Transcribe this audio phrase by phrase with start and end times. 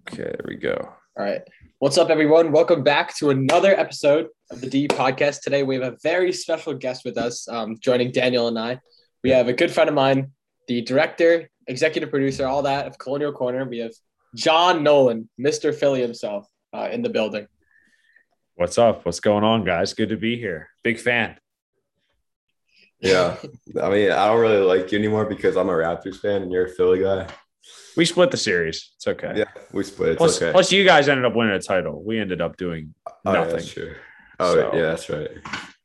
[0.00, 0.76] Okay, there we go.
[1.18, 1.42] All right.
[1.78, 2.50] What's up, everyone?
[2.50, 5.42] Welcome back to another episode of the D podcast.
[5.42, 8.80] Today, we have a very special guest with us, um, joining Daniel and I.
[9.22, 10.32] We have a good friend of mine,
[10.66, 13.66] the director, executive producer, all that of Colonial Corner.
[13.66, 13.92] We have
[14.34, 15.74] John Nolan, Mr.
[15.74, 17.46] Philly himself, uh, in the building.
[18.54, 19.04] What's up?
[19.04, 19.92] What's going on, guys?
[19.92, 20.70] Good to be here.
[20.82, 21.36] Big fan.
[23.00, 23.36] Yeah.
[23.80, 26.66] I mean, I don't really like you anymore because I'm a Raptors fan and you're
[26.66, 27.26] a Philly guy.
[27.96, 28.92] We split the series.
[28.96, 29.32] It's okay.
[29.36, 30.10] Yeah, we split.
[30.10, 30.52] It's plus, okay.
[30.52, 32.02] plus, you guys ended up winning a title.
[32.04, 33.52] We ended up doing oh, yeah, nothing.
[33.56, 33.94] that's true.
[34.40, 35.30] Oh, So- yeah, that's right.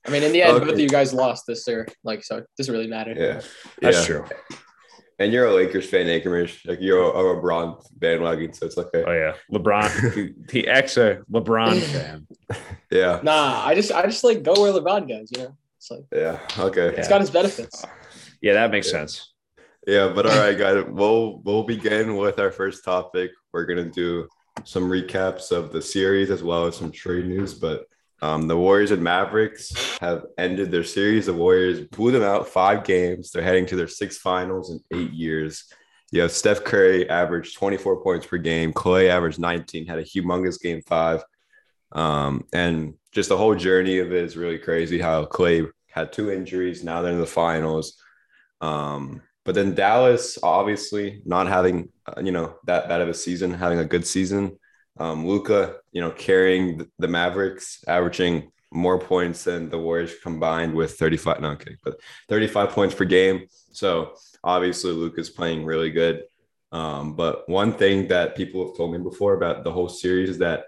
[0.06, 0.66] I mean, in the end, Okay.
[0.66, 1.86] both of you guys lost this year.
[2.06, 3.12] Like, so it doesn't really matter.
[3.12, 3.42] Yeah.
[3.82, 4.06] That's yeah.
[4.06, 4.26] true.
[5.20, 6.60] And you're a Lakers fan, Akers.
[6.64, 9.04] Like you're a, a LeBron bandwagon, so it's okay.
[9.06, 12.28] Oh yeah, LeBron, the, the ex a LeBron fan.
[12.92, 13.20] Yeah.
[13.23, 15.30] Nah, I just, I just like go where LeBron goes.
[15.36, 16.40] You know, it's like Yeah.
[16.58, 16.96] Okay.
[16.96, 17.84] it's got its benefits.
[18.42, 19.00] Yeah, that makes Yeah.
[19.00, 19.34] sense.
[19.88, 20.84] Yeah, but all right, guys.
[20.86, 23.32] We'll we'll begin with our first topic.
[23.54, 24.28] We're gonna do
[24.66, 27.53] some recaps of the series as well as some trade news.
[27.53, 27.86] But
[28.22, 31.28] um, the Warriors and Mavericks have ended their series.
[31.28, 33.31] The Warriors blew them out five games.
[33.31, 35.72] They're heading to their sixth finals in eight years.
[36.12, 38.73] You have Steph Curry averaged 24 points per game.
[38.73, 41.23] Klay averaged 19, had a humongous game five.
[41.94, 46.30] Um, and just the whole journey of it is really crazy how Klay had two
[46.30, 46.84] injuries.
[46.84, 48.02] Now they're in the finals.
[48.59, 53.53] Um, but then Dallas, obviously, not having uh, you know that bad of a season,
[53.53, 54.58] having a good season.
[55.00, 61.00] Um, Luka, you know, carrying the- Mavericks, averaging more points than the Warriors combined with
[61.00, 61.40] 35.
[61.40, 63.48] No, okay, but 35 points per game.
[63.72, 66.23] So obviously, Luka's playing really good.
[66.73, 70.40] Um, but one thing that people have told me before about the whole series is
[70.40, 70.66] that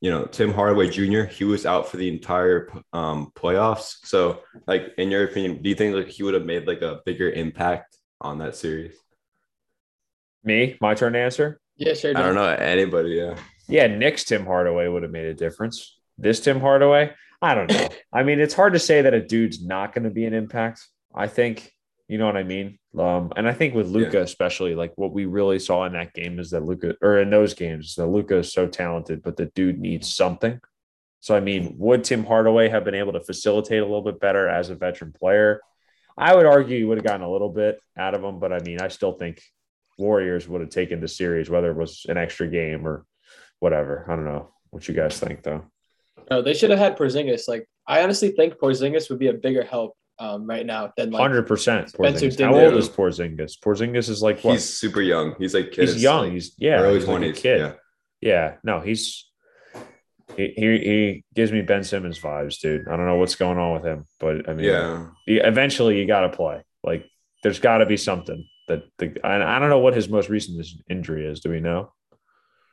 [0.00, 1.24] you know Tim Hardaway Jr.
[1.24, 3.96] He was out for the entire um, playoffs.
[4.04, 7.02] So, like, in your opinion, do you think like he would have made like a
[7.04, 7.93] bigger impact
[8.24, 8.96] on that series?
[10.42, 11.60] Me, my turn to answer.
[11.76, 12.16] Yeah, sure.
[12.16, 13.10] I don't know anybody.
[13.10, 13.36] Yeah,
[13.68, 15.98] Yeah, Nick's Tim Hardaway would have made a difference.
[16.18, 17.88] This Tim Hardaway, I don't know.
[18.12, 20.86] I mean, it's hard to say that a dude's not going to be an impact.
[21.14, 21.70] I think,
[22.08, 22.78] you know what I mean?
[22.98, 26.38] Um, and I think with Luka, especially, like what we really saw in that game
[26.38, 29.80] is that Luka, or in those games, that Luka is so talented, but the dude
[29.80, 30.60] needs something.
[31.20, 34.48] So, I mean, would Tim Hardaway have been able to facilitate a little bit better
[34.48, 35.60] as a veteran player?
[36.16, 38.60] I would argue you would have gotten a little bit out of them, but I
[38.60, 39.42] mean, I still think
[39.98, 43.04] Warriors would have taken the series, whether it was an extra game or
[43.60, 44.04] whatever.
[44.08, 45.64] I don't know what you guys think, though.
[46.30, 47.48] No, they should have had Porzingis.
[47.48, 51.20] Like, I honestly think Porzingis would be a bigger help um, right now than like
[51.20, 51.90] Hundred percent.
[51.90, 52.44] Spencer Porzingis.
[52.44, 53.58] How old is Porzingis?
[53.58, 54.52] Porzingis is like what?
[54.52, 55.34] he's super young.
[55.38, 56.24] He's like He's young.
[56.24, 57.38] like, he's yeah, early he's like a twenties.
[57.42, 57.60] kid.
[57.60, 57.72] yeah,
[58.20, 59.28] Yeah, no, he's
[60.36, 62.88] he, he he gives me Ben Simmons vibes, dude.
[62.88, 65.06] I don't know what's going on with him, but I mean, yeah.
[65.26, 66.62] you- eventually you got to play.
[66.82, 67.06] Like,
[67.42, 70.64] there's got to be something that the and I don't know what his most recent
[70.88, 71.40] injury is.
[71.40, 71.92] Do we know?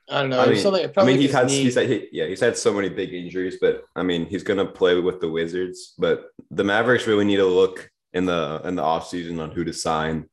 [0.10, 0.42] I don't know.
[0.42, 1.64] I mean, something, I mean, he's had knee.
[1.64, 4.66] he's had he, yeah he's had so many big injuries, but I mean he's gonna
[4.66, 5.94] play with the Wizards.
[5.98, 9.74] But the Mavericks really need to look in the in the offseason on who to
[9.74, 10.30] sign.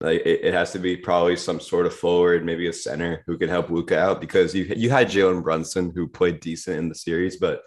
[0.00, 3.38] Like it, it has to be probably some sort of forward, maybe a center who
[3.38, 6.94] can help Luka out because you you had Jalen Brunson who played decent in the
[6.94, 7.62] series, but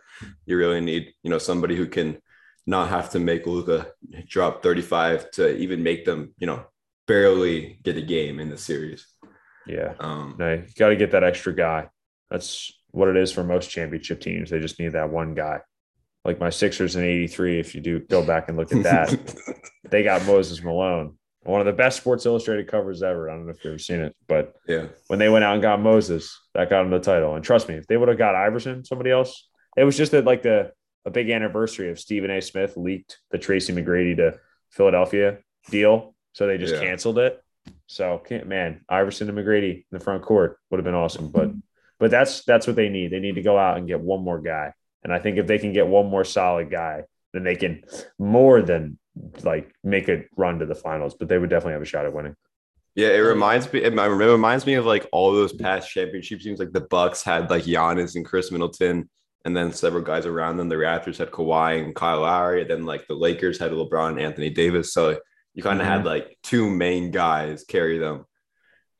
[0.45, 2.19] you really need you know somebody who can
[2.67, 3.87] not have to make Luka
[4.27, 6.65] drop 35 to even make them you know
[7.07, 9.07] barely get a game in the series.
[9.65, 11.89] Yeah, Um, no, you got to get that extra guy.
[12.29, 14.49] That's what it is for most championship teams.
[14.49, 15.59] They just need that one guy.
[16.25, 17.59] Like my Sixers in '83.
[17.59, 21.65] If you do go back and look at that, they got Moses Malone, one of
[21.65, 23.29] the best Sports Illustrated covers ever.
[23.29, 24.87] I don't know if you've ever seen it, but yeah.
[25.07, 27.35] when they went out and got Moses, that got him the title.
[27.35, 29.47] And trust me, if they would have got Iverson, somebody else,
[29.77, 30.71] it was just that like the
[31.05, 32.41] a big anniversary of Stephen A.
[32.41, 34.37] Smith leaked the Tracy McGrady to
[34.69, 35.39] Philadelphia
[35.69, 36.81] deal, so they just Yeah.
[36.81, 37.41] canceled it.
[37.87, 41.51] So can't man, Iverson and McGrady in the front court would have been awesome, but
[41.99, 43.11] but that's that's what they need.
[43.11, 44.73] They need to go out and get one more guy,
[45.03, 47.83] and I think if they can get one more solid guy, then they can
[48.17, 48.98] more than
[49.43, 51.15] like make a run to the finals.
[51.17, 52.35] But they would definitely have a shot at winning.
[52.95, 53.81] Yeah, it reminds me.
[53.83, 56.59] It reminds me of like all those past championship teams.
[56.59, 59.09] Like the Bucks had like Giannis and Khris Middleton,
[59.45, 60.69] and then several guys around them.
[60.69, 62.61] The Raptors had Kawhi and Kyle Lowry.
[62.61, 64.93] And then like the Lakers had LeBron and Anthony Davis.
[64.93, 65.19] So
[65.53, 65.97] you kind of mm-hmm.
[65.97, 68.25] had like two main guys carry them.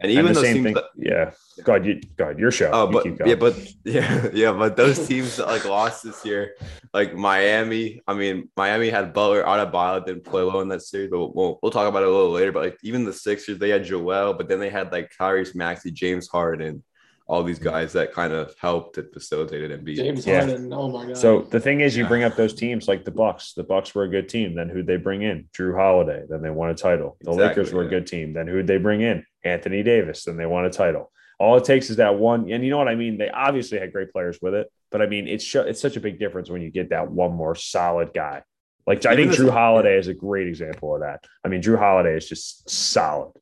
[0.01, 1.31] And even and the those same teams thing, that, yeah.
[1.63, 2.69] God, you, God, your show.
[2.71, 3.29] Oh, but keep going.
[3.29, 6.55] yeah, but yeah, yeah, but those teams that like lost this year,
[6.93, 8.01] like Miami.
[8.07, 11.71] I mean, Miami had Butler, Adebayo didn't play well in that series, but we'll, we'll
[11.71, 12.53] talk about it a little later.
[12.53, 15.91] But like even the Sixers, they had Joel, but then they had like Tyrese Maxey,
[15.91, 16.81] James Harden,
[17.29, 19.97] all these guys that kind of helped and facilitated and beat.
[19.97, 20.39] James Yeah.
[20.39, 20.73] Harden.
[20.73, 21.17] Oh my god.
[21.17, 23.53] So the thing is, you bring up those teams like the Bucks.
[23.53, 24.55] The Bucks were a good team.
[24.55, 25.47] Then who'd they bring in?
[25.55, 26.23] Jrue Holiday.
[26.27, 27.17] Then they won a title.
[27.21, 28.33] The Exactly, Lakers were a good team.
[28.33, 29.23] Then who'd they bring in?
[29.43, 30.23] Anthony Davis.
[30.23, 31.11] Then they won a title.
[31.37, 33.19] All it takes is that one, and you know what I mean.
[33.19, 36.01] They obviously had great players with it, but I mean, it's sh- it's such a
[36.01, 38.41] big difference when you get that one more solid guy.
[38.87, 41.23] Like I think Jrue Holiday is a great example of that.
[41.45, 43.33] I mean, Jrue Holiday is just solid.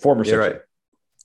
[0.00, 0.60] Former, yeah, right.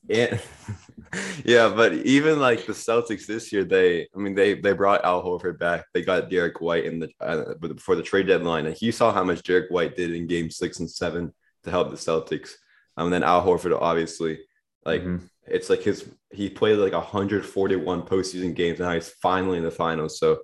[0.07, 0.37] Yeah,
[1.45, 5.23] yeah, but even like the Celtics this year, they, I mean, they they brought Al
[5.23, 5.85] Horford back.
[5.93, 9.23] They got Derrick White in the uh, before the trade deadline, and he saw how
[9.23, 11.33] much Derrick White did in Game Six and Seven
[11.63, 12.51] to help the Celtics.
[12.95, 14.39] Um, and then Al Horford, obviously,
[14.85, 15.25] like mm-hmm.
[15.45, 19.71] it's like his he played like 141 postseason games, and now he's finally in the
[19.71, 20.19] finals.
[20.19, 20.39] So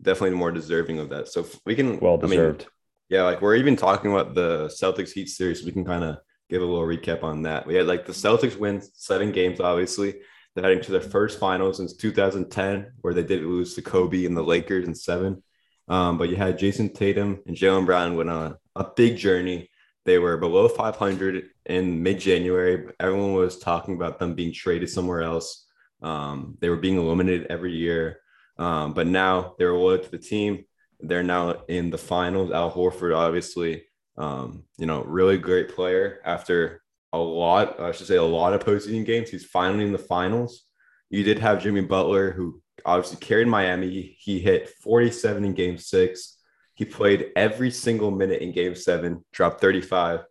[0.00, 1.28] definitely more deserving of that.
[1.28, 2.62] So we can well deserved.
[2.62, 2.68] I mean,
[3.08, 5.64] yeah, like we're even talking about the Celtics Heat series.
[5.64, 6.18] We can kind of
[6.54, 7.66] give a little recap on that.
[7.66, 10.20] We had like the Celtics win seven games, obviously.
[10.54, 14.36] They're heading to their first finals since 2010, where they did lose to Kobe and
[14.36, 15.42] the Lakers in seven.
[15.88, 19.68] Um, but you had Jayson Tatum and Jaylen Brown went on a big journey.
[20.04, 22.86] They were below 500 in mid January.
[23.00, 25.66] Everyone was talking about them being traded somewhere else.
[26.02, 28.20] Um, they were being eliminated every year.
[28.58, 30.66] Um, but now they're loyal to the team.
[31.00, 32.52] They're now in the finals.
[32.52, 36.82] Al Horford, obviously, um, you know, really great player after
[37.12, 39.30] a lot, I should say, a lot of postseason games.
[39.30, 40.64] He's finally in the finals.
[41.10, 44.16] You did have Jimmy Butler, who obviously carried Miami.
[44.18, 46.38] He hit 47 in game six.
[46.74, 50.24] He played every single minute in game seven, dropped 35.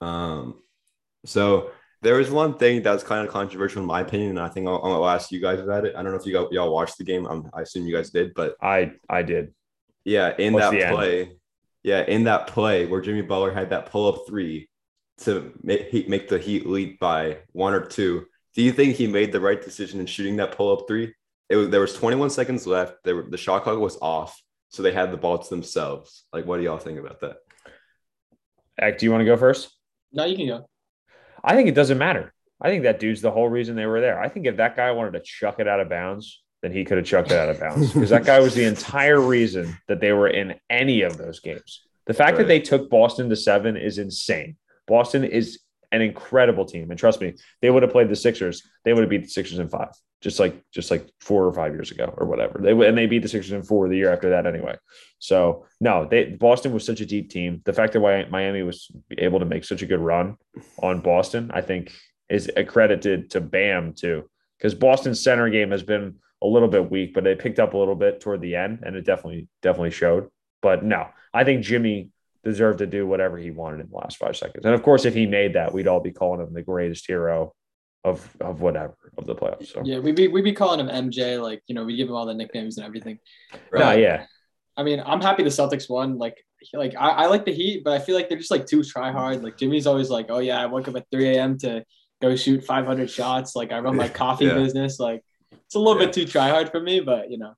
[0.00, 0.62] Um,
[1.24, 1.70] so
[2.02, 4.68] there was one thing that was kind of controversial in my opinion, and I think
[4.68, 5.96] I'll, I'll ask you guys about it.
[5.96, 7.26] I don't know if you got, y'all watched the game.
[7.26, 9.54] I'm, i assume you guys did, but I I did.
[10.04, 11.32] Yeah, in What's that play, end?
[11.82, 14.68] Yeah, in that play where Jimmy Butler had that pull up three
[15.18, 18.26] to make make the Heat lead by one or two.
[18.54, 21.14] Do you think he made the right decision in shooting that pull up three?
[21.48, 22.96] It was there was 21 seconds left.
[23.04, 26.24] They were, the shot clock was off, so they had the ball to themselves.
[26.32, 27.36] Like, what do y'all think about that?
[28.80, 29.70] Ack, do you want to go first?
[30.12, 30.68] No, you can go.
[31.42, 32.32] I think it doesn't matter.
[32.60, 34.20] I think that dude's the whole reason they were there.
[34.20, 36.96] I think if that guy wanted to chuck it out of bounds, then he could
[36.96, 40.12] have chucked it out of bounds because that guy was the entire reason that they
[40.12, 41.86] were in any of those games.
[42.06, 42.38] The fact right.
[42.38, 44.56] that they took Boston to seven is insane.
[44.86, 45.60] Boston is
[45.92, 48.62] an incredible team, and trust me, they would have played the Sixers.
[48.84, 49.90] They would have beat the Sixers in five,
[50.20, 52.60] just like just like four or five years ago or whatever.
[52.62, 54.76] They and they beat the Sixers in four the year after that anyway.
[55.18, 57.62] So no, they Boston was such a deep team.
[57.64, 60.36] The fact that Miami was able to make such a good run
[60.82, 61.92] on Boston, I think,
[62.28, 64.28] is accredited to Bam too,
[64.58, 67.78] because Boston's center game has been a little bit weak, but they picked up a
[67.78, 70.28] little bit toward the end, and it definitely definitely showed.
[70.62, 72.10] But no, I think Jimmy
[72.44, 74.64] deserved to do whatever he wanted in the last five seconds.
[74.64, 77.54] And of course, if he made that, we'd all be calling him the greatest hero
[78.04, 79.72] of of whatever of the playoffs.
[79.72, 82.14] So yeah, we'd be we'd be calling him MJ, like you know, we give him
[82.14, 83.18] all the nicknames and everything.
[83.70, 83.80] Right.
[83.80, 84.26] No, yeah.
[84.76, 86.18] I mean, I'm happy the Celtics won.
[86.18, 86.36] Like,
[86.72, 89.10] like I, I like the Heat, but I feel like they're just like too try
[89.10, 89.42] hard.
[89.42, 91.58] Like Jimmy's always like, oh yeah, I woke up at 3 a.m.
[91.58, 91.84] to
[92.22, 93.56] go shoot 500 shots.
[93.56, 94.54] Like I run my coffee yeah.
[94.54, 95.00] business.
[95.00, 95.22] Like
[95.52, 96.06] it's a little yeah.
[96.06, 97.54] bit too try hard for me, but you know.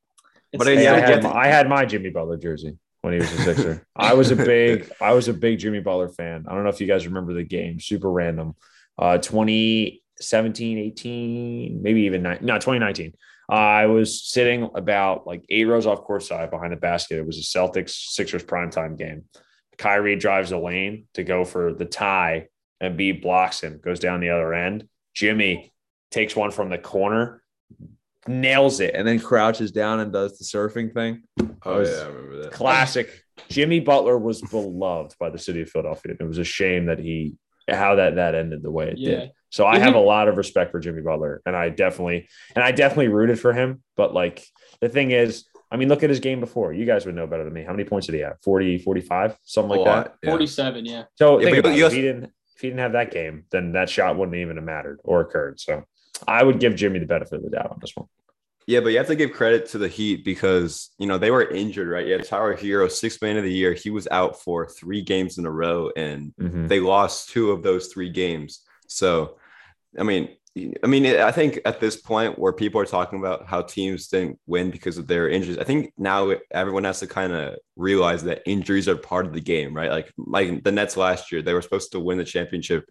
[0.52, 3.86] But I, I, had, I had my Jimmy Butler jersey when he was a Sixer.
[3.96, 6.44] I was a big, I was a big Jimmy Butler fan.
[6.48, 8.56] I don't know if you guys remember the game, super random.
[8.98, 13.14] Uh, 2017, 18, maybe even nine, no, 2019.
[13.50, 17.18] Uh, I was sitting about like eight rows off court side behind the basket.
[17.18, 19.24] It was a Celtics Sixers primetime game.
[19.78, 22.48] Kyrie drives the lane to go for the tie,
[22.80, 24.86] and B blocks him, goes down the other end.
[25.14, 25.72] Jimmy
[26.10, 27.42] takes one from the corner,
[28.26, 31.22] nails it, and then crouches down and does the surfing thing.
[31.64, 32.52] Oh yeah, I remember that.
[32.52, 33.08] Classic.
[33.48, 36.14] Jimmy Butler was beloved by the city of Philadelphia.
[36.18, 37.34] It was a shame that he
[37.68, 39.10] how that that ended the way it yeah.
[39.10, 39.30] did.
[39.50, 42.72] So I have a lot of respect for Jimmy Butler, and I definitely and I
[42.72, 43.82] definitely rooted for him.
[43.96, 44.44] But like
[44.80, 46.72] the thing is, I mean, look at his game before.
[46.72, 47.64] You guys would know better than me.
[47.64, 48.36] How many points did he have?
[48.44, 50.14] 40, 45, something like that.
[50.22, 50.30] Yeah.
[50.30, 51.04] 47, yeah.
[51.16, 51.80] So yeah, think about it.
[51.80, 54.64] if he didn't if he didn't have that game, then that shot wouldn't even have
[54.64, 55.58] mattered or occurred.
[55.58, 55.82] So
[56.26, 58.06] I would give Jimmy the benefit of the doubt on this one.
[58.66, 61.48] Yeah, but you have to give credit to the Heat because you know they were
[61.48, 62.06] injured, right?
[62.06, 65.46] Yeah, Tyler Herro, six man of the year, he was out for three games in
[65.46, 66.66] a row, and mm-hmm.
[66.68, 68.60] they lost two of those three games.
[68.86, 69.38] So,
[69.98, 70.36] I mean,
[70.82, 74.38] I mean, I think at this point where people are talking about how teams didn't
[74.46, 78.42] win because of their injuries, I think now everyone has to kind of realize that
[78.46, 79.90] injuries are part of the game, right?
[79.90, 82.90] Like, like the Nets last year, they were supposed to win the championship.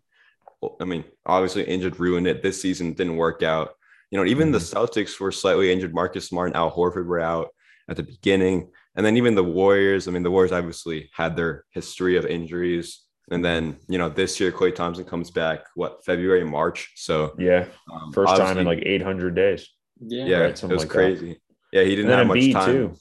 [0.79, 2.41] I mean, obviously injured ruined it.
[2.41, 3.71] This season didn't work out.
[4.11, 4.53] You know, even mm-hmm.
[4.53, 5.93] the Celtics were slightly injured.
[5.93, 7.49] Marcus Smart and Al Horford were out
[7.89, 8.71] at the beginning.
[8.95, 13.01] And then even the Warriors, I mean, the Warriors obviously had their history of injuries.
[13.31, 16.91] And then, you know, this year, Klay Thompson comes back, what, February, March?
[16.95, 19.69] So, yeah, um, first time in like 800 days.
[20.01, 21.33] Yeah, yeah right, it was like crazy.
[21.33, 21.39] That.
[21.71, 22.65] Yeah, he didn't have much Embiid time.
[22.65, 22.95] Too.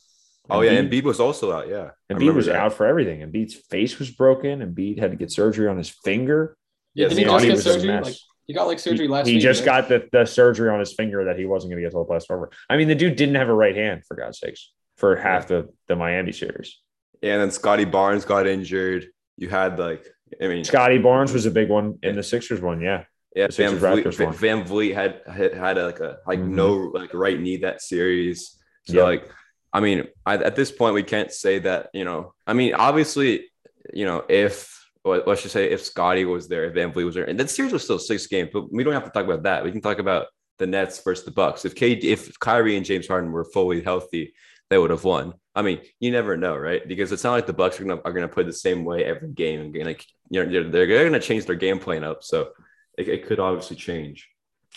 [0.50, 0.72] Oh, Embiid, yeah.
[0.72, 1.68] And Embiid was also out.
[1.68, 1.90] Yeah.
[2.10, 2.56] And Embiid was that.
[2.56, 3.22] out for everything.
[3.22, 4.60] And Embiid's face was broken.
[4.60, 6.57] And Embiid had to get surgery on his finger.
[6.98, 8.00] Yeah, did he just get surgery?
[8.00, 8.14] Like,
[8.46, 9.42] He got like surgery last he week.
[9.42, 9.82] just right?
[9.82, 12.10] got the, the surgery on his finger that he wasn't going to get till the
[12.12, 12.50] playoffs over.
[12.68, 15.68] I mean, the dude didn't have a right hand for God's sakes for half the
[15.86, 16.78] the Miami series.
[17.22, 19.06] And then Scotty Barnes got injured.
[19.36, 20.04] You had like,
[20.42, 22.80] I mean, Scotty Barnes was a big one in the Sixers one.
[22.80, 23.04] Yeah,
[23.36, 24.34] yeah, the Van Sixers Vliet, one.
[24.36, 26.48] VanVleet had had, had a, like a like Mhm.
[26.50, 28.58] no like right knee that series.
[28.88, 29.02] So Yeah.
[29.04, 29.30] like,
[29.72, 32.34] I mean, I, at this point we can't say that you know.
[32.46, 33.50] I mean, obviously,
[33.92, 34.77] you know, if
[35.08, 37.84] let's just say if Scotty was there, if VanVleet was there, and that series was
[37.84, 39.64] still six games, but we don't have to talk about that.
[39.64, 40.26] We can talk about
[40.58, 41.64] the Nets versus the Bucks.
[41.64, 44.34] If KD, if Kyrie and James Harden were fully healthy,
[44.70, 45.34] they would have won.
[45.54, 46.86] I mean, you never know, right?
[46.86, 49.30] Because it's not like the Bucks are gonna are gonna play the same way every
[49.30, 52.22] game and like you know they're, they're gonna change their game plan up.
[52.22, 52.50] So
[52.96, 54.28] it, it could obviously change.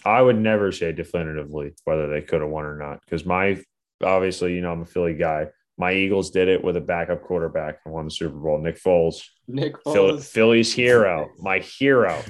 [0.06, 3.62] I would never say definitively whether they could have won or not because my
[4.04, 5.48] obviously you know I'm a Philly guy.
[5.82, 8.60] My Eagles did it with a backup quarterback and won the Super Bowl.
[8.62, 10.24] Nick Foles, Nick Phil- Foles.
[10.32, 12.22] Philly's hero, my hero.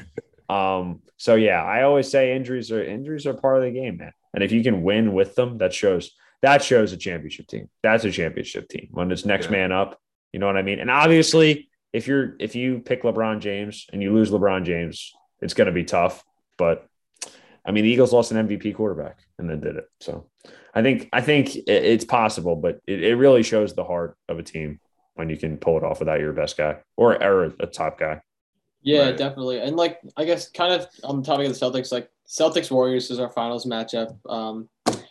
[0.50, 4.14] Um, so yeah, I always say injuries are injuries are part of the game, man.
[4.34, 7.70] And if you can win with them, that shows that shows a championship team.
[7.84, 9.52] That's a championship team when it's next Yeah.
[9.52, 10.00] man up.
[10.34, 10.80] You know what I mean?
[10.80, 15.54] And obviously, if you're if you pick LeBron James and you lose LeBron James, it's
[15.54, 16.24] going to be tough.
[16.58, 16.88] But
[17.66, 19.86] I mean, the Eagles lost an MVP quarterback and then did it.
[20.00, 20.28] So
[20.74, 24.44] I think I think it's possible, but it, it really shows the heart of a
[24.44, 24.80] team
[25.16, 28.22] when you can pull it off without your best guy or, or a top guy.
[28.82, 29.18] Yeah, Right.
[29.18, 29.60] definitely.
[29.60, 33.12] And like I guess kind of on the topic of the Celtics, like Celtics Warriors
[33.12, 34.18] is our finals matchup.
[34.28, 34.68] Um,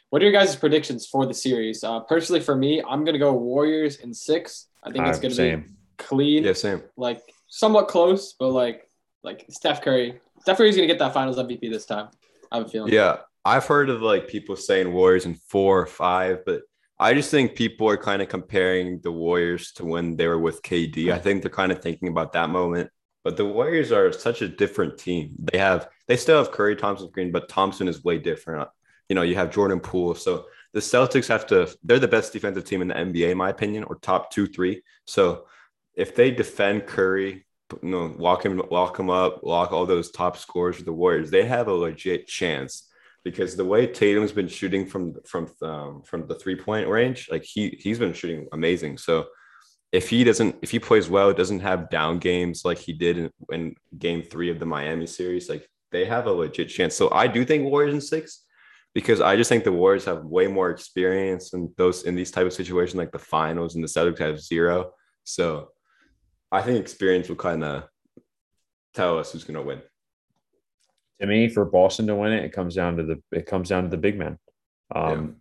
[0.08, 1.84] what are your guys' predictions for the series?
[1.84, 4.66] Uh, personally, for me, I'm gonna go Warriors in six.
[4.82, 5.64] I think it's Uh, gonna be
[5.98, 6.82] clean, Yeah, same.
[6.96, 8.90] like somewhat close, but like
[9.22, 10.18] like Steph Curry.
[10.40, 12.08] Steph Curry's gonna get that Finals MVP this time.
[12.50, 12.92] I have a feeling.
[12.92, 16.62] Yeah, I've heard of like people saying Warriors in four or five, but
[16.98, 20.62] I just think people are kind of comparing the Warriors to when they were with
[20.62, 21.12] KD.
[21.12, 22.90] I think they're kind of thinking about that moment.
[23.24, 25.34] But the Warriors are such a different team.
[25.38, 28.68] They have they still have Curry, Thompson, Green, but Thompson is way different.
[29.08, 30.14] You know, you have Jordan Poole.
[30.14, 31.74] So the Celtics have to.
[31.82, 34.82] They're the best defensive team in the NBA, in my opinion, or top two, three.
[35.06, 35.46] So
[35.94, 37.46] if they defend Curry,
[37.82, 41.30] you know, lock him, lock him up, lock all those top scorers with the Warriors,
[41.30, 42.88] they have a legit chance
[43.24, 47.44] because the way Tatum's been shooting from from um, from the three point range, like
[47.44, 48.98] he he's been shooting amazing.
[48.98, 49.26] So
[49.92, 53.30] if he doesn't, if he plays well, doesn't have down games like he did in,
[53.50, 56.94] in Game Three of the Miami series, like they have a legit chance.
[56.94, 58.44] So I do think Warriors in six
[58.94, 62.46] because I just think the Warriors have way more experience in those in these type
[62.46, 64.92] of situations, like the finals, and the Celtics have zero.
[65.24, 65.70] So
[66.52, 67.84] I think experience will kind of
[68.94, 69.82] tell us who's going to win.
[71.20, 73.82] To me, for Boston to win it, it comes down to the it comes down
[73.84, 74.38] to the big man.
[74.94, 75.36] Um,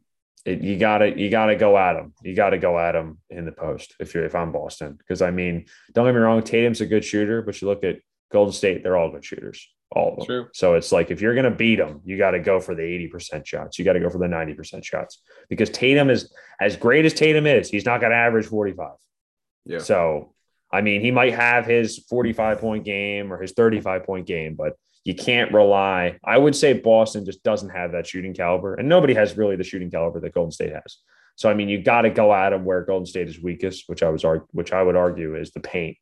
[0.46, 2.14] it, you gotta you gotta go at him.
[2.24, 5.32] You gotta go at him in the post if you're if I'm Boston because I
[5.32, 7.98] mean, don't get me wrong, Tatum's a good shooter, but you look at
[8.32, 10.26] Golden State, they're all good shooters, all of them.
[10.26, 10.48] True.
[10.54, 13.08] So it's like if you're gonna beat them, you got to go for the eighty
[13.08, 13.80] percent shots.
[13.80, 17.14] You got to go for the ninety percent shots because Tatum is as great as
[17.14, 18.96] Tatum is, he's not gonna average forty five.
[19.66, 19.80] Yeah.
[19.80, 20.34] So,
[20.72, 24.74] I mean, he might have his 45 point game or his 35 point game, but
[25.04, 26.20] you can't rely.
[26.24, 29.64] I would say Boston just doesn't have that shooting caliber, and nobody has really the
[29.64, 30.98] shooting caliber that Golden State has.
[31.36, 34.04] So, I mean, you got to go at them where Golden State is weakest, which
[34.04, 35.98] I was which I would argue is the paint.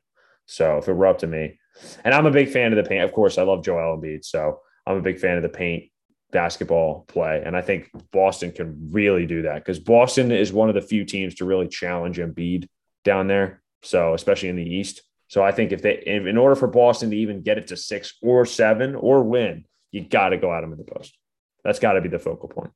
[0.47, 1.59] So, if it were up to me,
[2.03, 4.61] and I'm a big fan of the paint, of course, I love Joel Embiid, so
[4.85, 5.85] I'm a big fan of the paint
[6.31, 10.75] basketball play, and I think Boston can really do that because Boston is one of
[10.75, 12.67] the few teams to really challenge Embiid
[13.03, 13.61] down there.
[13.83, 15.01] So especially in the East.
[15.27, 17.77] So I think if they, if, in order for Boston to even get it to
[17.77, 21.17] six or seven or win, you got to go at them in the post.
[21.63, 22.71] That's got to be the focal point.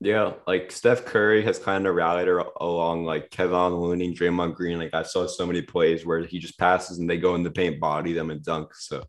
[0.00, 2.26] Yeah, like Steph Curry has kind of rallied
[2.60, 4.78] along like Kevin Looney, Draymond Green.
[4.78, 7.52] Like I saw so many plays where he just passes and they go in the
[7.52, 8.74] paint, body them, and dunk.
[8.74, 9.04] So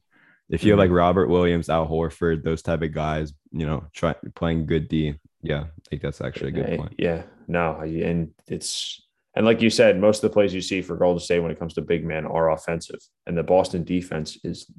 [0.50, 0.91] if you have mm-hmm.
[0.91, 5.15] like Robert Williams, Al Horford, those type of guys, you know, try playing good D.
[5.41, 6.93] Yeah, I think that's actually a good point.
[7.00, 9.01] Yeah, no, and it's
[9.35, 11.59] and like you said, most of the plays you see for Golden State when it
[11.59, 14.71] comes to big men are offensive, and the Boston defense is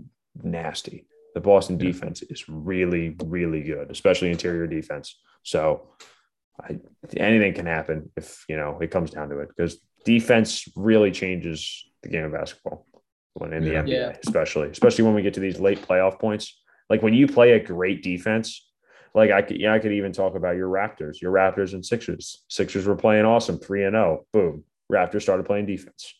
[0.43, 1.07] nasty.
[1.35, 5.19] The Boston defense is really, really good, especially interior defense.
[5.43, 5.89] So,
[6.63, 6.79] I,
[7.17, 11.85] anything can happen if you know it comes down to it because defense really changes
[12.05, 12.87] the game of basketball
[13.33, 13.83] when in the Yeah.
[13.83, 14.17] NBA, Yeah.
[14.25, 16.61] especially especially when we get to these late playoff points.
[16.89, 18.71] Like when you play a great defense,
[19.15, 22.43] like I could, yeah, I could even talk about your Raptors, your Raptors and Sixers.
[22.49, 24.27] Sixers were playing awesome, three and zero.
[24.33, 26.15] Boom, Raptors started playing defense,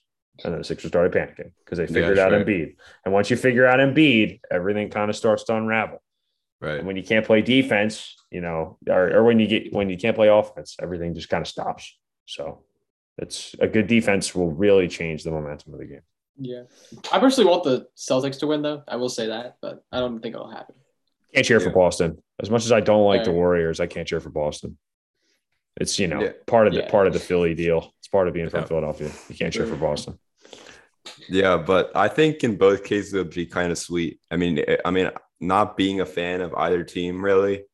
[0.45, 2.47] and then the Sixers started panicking because they Yeah, figured out that's right.
[2.47, 2.77] Embiid.
[3.05, 6.03] And once you figure out Embiid, everything kind of starts to unravel.
[6.61, 6.79] Right.
[6.79, 9.99] And when you can't play defense, you know, or, or when you get when you
[9.99, 11.99] can't play offense, everything just kind of stops.
[12.27, 12.65] So
[13.19, 16.01] it's a good defense will really change the momentum of the game.
[16.39, 16.63] Yeah.
[17.13, 18.83] I personally want the Celtics to win though.
[18.89, 20.75] I will say that, but I don't think it'll happen.
[21.35, 22.23] Can't cheer for Boston.
[22.41, 24.79] As much as I don't like the Warriors, I can't cheer for Boston.
[25.81, 26.33] It's you know Yeah.
[26.47, 26.91] part of the Yeah.
[26.91, 27.93] part of the Philly deal.
[27.99, 28.67] It's part of being from Yeah.
[28.67, 29.11] Philadelphia.
[29.29, 30.19] You can't cheer for Boston.
[31.29, 34.21] Yeah, but I think in both cases it would be kind of sweet.
[34.31, 35.11] I mean, eh, I mean,
[35.41, 37.65] not being a fan of either team really,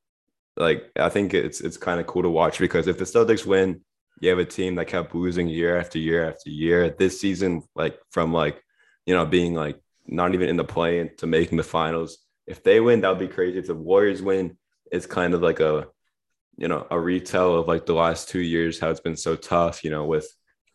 [0.56, 3.82] like I think it's it's kind of cool to watch because if the Celtics win,
[4.20, 6.90] you have a team that kept losing year after year after year.
[6.98, 8.62] This season, like from like
[9.06, 12.18] you know being like not even in the play to making the finals.
[12.50, 13.58] If they win, that would be crazy.
[13.58, 14.56] If the Warriors win,
[14.90, 15.86] it's kind of like a
[16.56, 19.84] you know a retell of like the last two years how it's been so tough.
[19.84, 20.28] You know with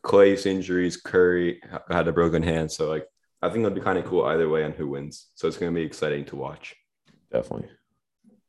[0.04, 2.72] Klay's injuries, Curry had a broken hand.
[2.72, 3.06] So like
[3.42, 5.28] I think it'll be kind of cool either way on who wins.
[5.36, 6.76] So it's gonna be exciting to watch.
[7.32, 7.70] Definitely.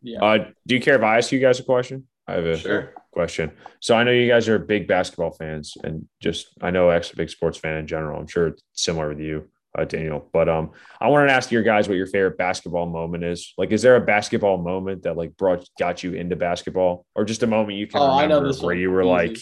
[0.02, 0.23] Yeah.
[0.23, 2.06] Uh, do you care if I ask you guys a question?
[2.28, 2.95] I have a Sure.
[3.12, 3.50] question.
[3.80, 7.16] So I know you guys are big basketball fans, and just I know X a
[7.16, 8.21] big sports fan in general.
[8.21, 10.28] I'm sure it's similar with you, uh, Daniel.
[10.33, 13.52] But um, I wanted to ask your guys what your favorite basketball moment is.
[13.59, 17.42] Like, is there a basketball moment that like brought got you into basketball, or just
[17.42, 19.11] a moment you can Oh, I know remember where you were Easy.
[19.11, 19.38] like,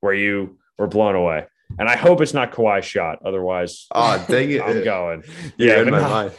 [0.00, 1.46] where you were blown away?
[1.78, 3.20] And I hope it's not Kawhi's shot.
[3.24, 4.62] Otherwise, Oh, dang it.
[4.66, 5.24] I'm going.
[5.56, 6.08] Yeah, in my no.
[6.08, 6.32] mind.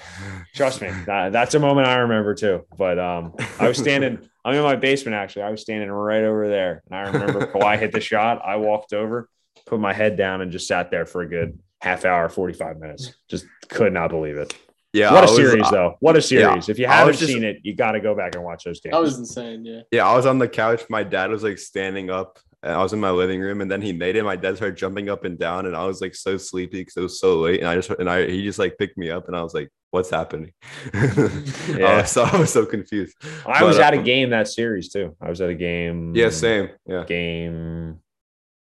[0.54, 2.66] Trust me, that, that's a moment I remember too.
[2.78, 4.20] But um, I was standing.
[4.46, 5.42] I'm in my basement actually.
[5.44, 8.42] I was standing right over there, and I remember Kawhi hit the shot.
[8.46, 9.28] I walked over,
[9.66, 13.14] put my head down, and just sat there for a good half hour, 45 minutes.
[13.30, 14.58] Just could not believe it.
[14.92, 15.98] Yeah, what a was- series, though.
[16.00, 16.68] What a series!
[16.70, 18.94] if you haven't just- seen it, you got to go back and watch those games.
[18.94, 19.66] That was insane.
[19.66, 19.82] Yeah.
[19.92, 20.84] Yeah, I was on the couch.
[20.90, 22.40] My dad was like standing up.
[22.64, 24.24] And I was in my living room, and then he made it.
[24.24, 27.02] My dad started jumping up and down, and I was like so sleepy because it
[27.02, 27.60] was so late.
[27.60, 29.70] And I just and I he just like picked me up, and I was like,
[29.92, 30.52] "What's happening?"
[30.94, 31.78] Yeah.
[31.78, 33.16] yeah, so I was so confused.
[33.46, 35.16] I was but, at a uh, game that series too.
[35.22, 36.16] I was at a game.
[36.16, 36.70] Yeah, same.
[36.88, 38.00] Yeah, Game.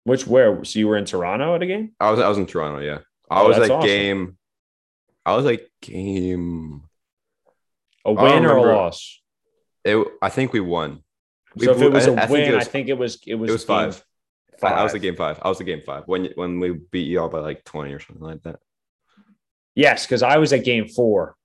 [0.05, 0.63] Which where?
[0.63, 1.91] So you were in Toronto at a game?
[1.99, 2.79] I was I was in Toronto.
[2.79, 2.99] Yeah,
[3.31, 3.87] I was like awesome.
[3.87, 4.37] game.
[5.25, 6.83] I was like game.
[8.05, 9.21] A win or a loss?
[9.85, 10.07] It.
[10.21, 11.03] I think we won.
[11.55, 13.19] We so if it was I- a I win, it was- I think it was
[13.27, 14.03] it was It was game five.
[14.63, 14.95] I, was five.
[14.95, 15.39] a game five.
[15.41, 17.99] I was a game five when when we beat you all by like twenty or
[17.99, 18.59] something like that.
[19.75, 21.35] Yes, because I was at game four.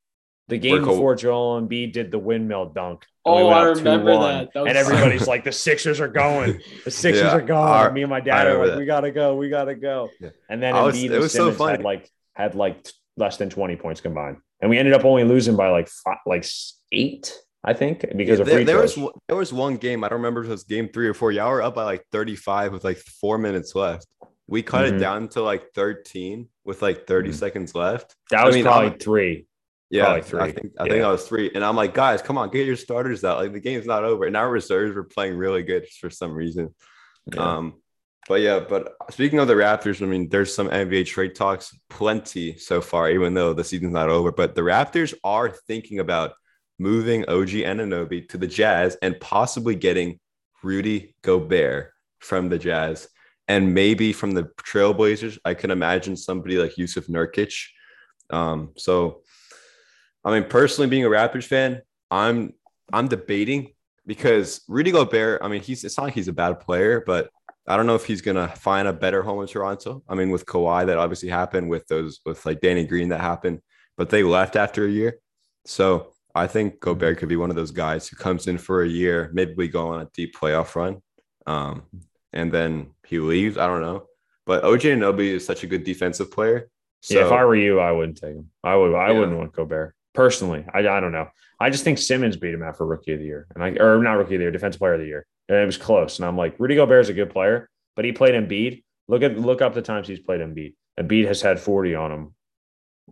[0.49, 0.95] The game Cool.
[0.95, 3.05] before Joel Embiid did the windmill dunk.
[3.25, 4.51] Oh, went I remember that.
[4.55, 6.61] That was and everybody's like, the Sixers are going.
[6.85, 7.69] The Sixers Yeah, are going.
[7.69, 8.79] I- Me and my dad are like, that.
[8.79, 10.09] we gotta go, we gotta go.
[10.21, 10.31] Yeah.
[10.49, 11.83] And then was- Embiid it and was so Simmons had funny.
[11.85, 14.37] like had like t- less than 20 points combined.
[14.61, 16.47] And we ended up only losing by like five, like
[16.93, 20.05] eight, I think, because Yeah, of there, free there was one- there was one game
[20.05, 21.33] I don't remember if it was game three or four.
[21.33, 24.07] Y'all were up by like 35 with like four minutes left.
[24.47, 24.93] We cut Mhm.
[24.93, 27.35] it down to like 13 with like 30 Mhm.
[27.35, 28.15] seconds left.
[28.31, 29.47] that I was mean, probably I'm- three.
[29.89, 32.67] Yeah, I think I think I was three, and I'm like, guys, come on, get
[32.67, 33.39] your starters out.
[33.39, 36.75] Like the game's not over, and our reserves were playing really good for some reason.
[37.33, 37.41] Yeah.
[37.41, 37.75] Um,
[38.29, 42.59] but yeah, but speaking of the Raptors, I mean, there's some NBA trade talks, plenty
[42.59, 44.33] so far, even though the season's not over.
[44.33, 46.33] But the Raptors are thinking about
[46.79, 50.19] moving OG Anunoby to the Jazz and possibly getting
[50.63, 53.09] Rudy Gobert from the Jazz
[53.47, 55.39] and maybe from the Trailblazers.
[55.45, 57.55] I can imagine somebody like Jusuf Nurkic.
[58.31, 59.23] Um, so
[60.27, 62.53] I mean, personally, being a Raptors fan, I'm
[62.93, 63.73] I'm debating
[64.07, 65.41] because Rudy Gobert.
[65.41, 67.31] I mean, he's it's not like he's a bad player, but
[67.69, 70.03] I don't know if he's gonna find a better home in Toronto.
[70.09, 73.61] I mean, with Kawhi, that obviously happened with those with like Danny Green that happened,
[73.97, 75.19] but they left after a year.
[75.65, 78.89] So I think Gobert could be one of those guys who comes in for a
[78.89, 81.03] year, maybe we go on a deep playoff run,
[81.47, 81.85] um,
[82.33, 83.57] and then he leaves.
[83.59, 84.07] I don't know,
[84.45, 86.69] but OG Anunoby is such a good defensive player.
[87.01, 88.51] So yeah, if I were you, I wouldn't take him.
[88.65, 88.93] I would.
[88.95, 89.21] I Yeah.
[89.21, 90.65] wouldn't want Gobert personally.
[90.73, 91.29] I, I don't know.
[91.61, 94.03] I just think Simmons beat him out for rookie of the year, and I or
[94.03, 96.19] not rookie of the year, defensive player of the year, and it was close.
[96.19, 98.83] And I'm like, Rudy Gobert is a good player, but he played Embiid.
[99.09, 100.75] Look at look up the times he's played Embiid.
[100.99, 102.35] Embiid has had 40 on him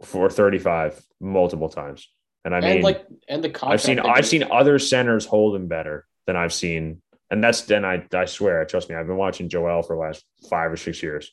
[0.03, 2.09] for 35 multiple times,
[2.45, 5.55] and I mean, and like and the contract I've seen I've seen other centers hold
[5.55, 9.17] him better than I've seen, and that's then I I swear, trust me, I've been
[9.17, 11.31] watching Joel for the last five or six years,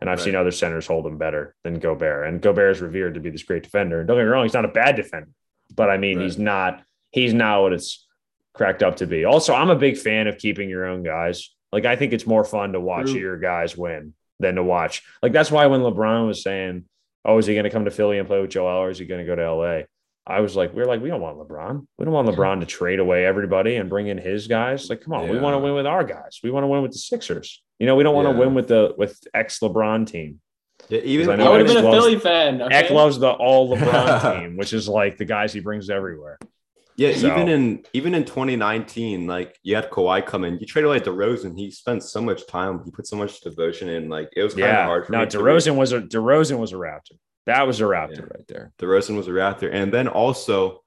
[0.00, 0.24] and I've Right.
[0.24, 3.42] seen other centers hold him better than Gobert, and Gobert is revered to be this
[3.44, 4.00] great defender.
[4.00, 5.30] And don't get me wrong, he's not a bad defender,
[5.74, 6.24] but I mean, Right.
[6.24, 8.06] he's not he's not what it's
[8.54, 9.24] cracked up to be.
[9.24, 11.50] Also, I'm a big fan of keeping your own guys.
[11.72, 13.20] Like I think it's more fun to watch True.
[13.20, 15.02] your guys win than to watch.
[15.22, 16.84] Like that's why when LeBron was saying,
[17.24, 19.06] "Oh, is he going to come to Philly and play with Joel, or is he
[19.06, 19.82] going to go to LA?"
[20.26, 21.86] I was like, we are like, we don't want LeBron.
[21.98, 24.88] We don't want LeBron to trade away everybody and bring in his guys.
[24.88, 26.40] Like, come on, we want to win with our guys.
[26.42, 27.62] We want to win with the Sixers.
[27.78, 28.38] You know, we don't want to Yeah.
[28.38, 30.40] win with the with ex LeBron team.
[30.88, 32.62] yeah, even I, I would have been a loves- Philly fan.
[32.62, 32.74] Okay?
[32.74, 36.38] Eck loves the all LeBron team, which is like the guys he brings everywhere.
[36.96, 40.88] Yeah, So- even in even in 2019, like you had Kawhi come in, you traded
[40.88, 41.58] away DeRozan.
[41.58, 44.08] He spent so much time, he put so much devotion in.
[44.08, 47.18] Like it was kind of hard for No, DeRozan was a DeRozan was a Raptor.
[47.46, 48.34] That was a Raptor Yeah.
[48.36, 48.72] right there.
[48.78, 50.80] DeRozan was a Raptor, and then also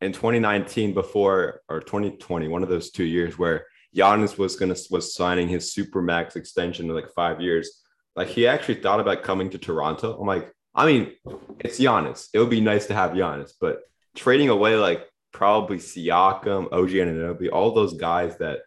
[0.00, 5.14] in 2019 before or 2020, one of those two years where Giannis was gonna was
[5.14, 7.82] signing his super max extension in like five years.
[8.16, 10.18] Like he actually thought about coming to Toronto.
[10.18, 11.12] I'm like, I mean,
[11.60, 12.28] it's Giannis.
[12.32, 13.80] It would be nice to have Giannis, but
[14.16, 18.60] trading away like probably Siakam, OG Anunoby, all those guys that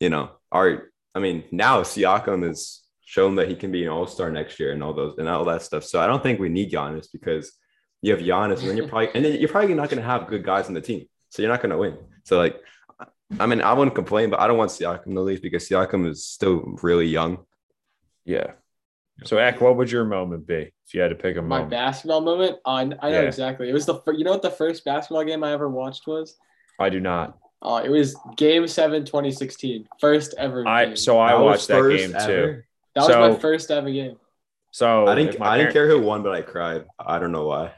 [0.00, 0.88] you know are.
[1.14, 2.81] I mean, now Siakam is
[3.12, 5.44] shown that he can be an All Star next year and all those and all
[5.44, 5.84] that stuff.
[5.84, 7.52] So I don't think we need Giannis because
[8.00, 10.26] you have Giannis, and then you're probably and then you're probably not going to have
[10.28, 11.98] good guys on the team, so you're not going to win.
[12.24, 12.56] So like,
[13.38, 16.24] I mean, I wouldn't complain, but I don't want Siakam to leave because Siakam is
[16.24, 17.44] still really young.
[18.24, 18.52] Yeah.
[19.24, 21.70] So, Eck, what would your moment be if you had to pick a My moment?
[21.70, 22.58] My basketball moment.
[22.64, 23.20] Oh, I, I know Yeah.
[23.20, 23.68] exactly.
[23.68, 26.36] It was the fir- you know what the first basketball game I ever watched was.
[26.80, 27.36] I do not.
[27.60, 29.86] Oh, it was Game Seven, 2016.
[30.00, 30.66] First ever.
[30.66, 30.96] I game.
[30.96, 32.62] so I That watched that first game too.
[32.96, 33.08] Ever.
[33.08, 34.16] that was my first ever game.
[34.70, 35.38] So I didn't.
[35.38, 36.84] my I didn't care who won, but I cried.
[36.98, 37.72] I don't know why.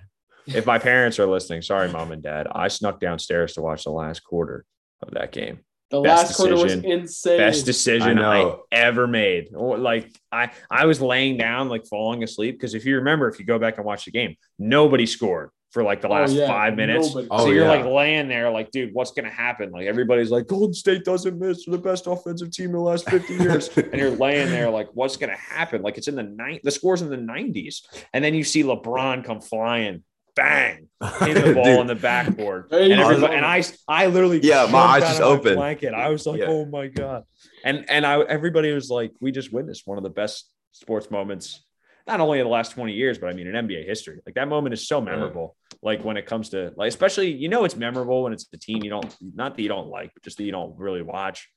[0.47, 2.47] If my parents are listening, sorry, mom and dad.
[2.53, 4.65] I snuck downstairs to watch the last quarter
[5.03, 5.61] of that game.
[5.91, 7.39] The Best last quarter was insane.
[7.39, 9.51] Best decision I I, ever made.
[9.55, 12.57] Oh, like I, I was laying down, like falling asleep.
[12.57, 15.83] Because if you remember, if you go back and watch the game, nobody scored for
[15.83, 17.09] like the Oh, last yeah, five minutes.
[17.09, 17.29] nobody.
[17.31, 17.71] Oh, so you're yeah.
[17.71, 19.71] like laying there, like, dude, what's gonna happen?
[19.73, 21.67] Like everybody's like, Golden State doesn't miss.
[21.67, 23.69] They're the best offensive team in the last 50 years.
[23.77, 25.83] and you're laying there like, what's gonna happen?
[25.83, 27.83] Like it's in the night, the scores in the 90s,
[28.15, 30.05] and then you see LeBron come flying,
[30.37, 30.89] bang,
[31.21, 34.41] hit the ball Dude, on the backboard, and you everybody, was- and I, I literally,
[34.45, 35.57] Yeah, my eyes just of my opened.
[35.57, 35.93] Blanket.
[35.93, 36.47] I was like, Yeah.
[36.51, 37.25] oh my god,
[37.65, 41.65] and and I, everybody was like, we just witnessed one of the best sports moments.
[42.07, 44.21] Not only in the last 20 years, but I mean in NBA history.
[44.27, 45.57] Like that moment is so memorable.
[45.85, 48.83] Like when it comes to like, especially you know it's memorable when it's the team
[48.83, 51.49] you don't not that you don't like, but just that you don't really watch.